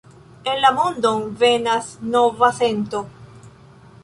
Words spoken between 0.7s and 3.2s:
mondon venas nova sento